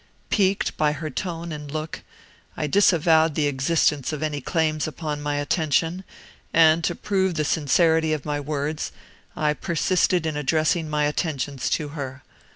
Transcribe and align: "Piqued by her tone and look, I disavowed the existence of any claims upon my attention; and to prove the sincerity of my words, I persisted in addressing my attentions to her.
"Piqued 0.31 0.75
by 0.77 0.93
her 0.93 1.11
tone 1.11 1.51
and 1.51 1.69
look, 1.69 2.01
I 2.57 2.65
disavowed 2.65 3.35
the 3.35 3.45
existence 3.45 4.11
of 4.11 4.23
any 4.23 4.41
claims 4.41 4.87
upon 4.87 5.21
my 5.21 5.35
attention; 5.35 6.03
and 6.51 6.83
to 6.85 6.95
prove 6.95 7.35
the 7.35 7.45
sincerity 7.45 8.11
of 8.11 8.25
my 8.25 8.39
words, 8.39 8.91
I 9.35 9.53
persisted 9.53 10.25
in 10.25 10.35
addressing 10.35 10.89
my 10.89 11.05
attentions 11.05 11.69
to 11.77 11.89
her. 11.89 12.23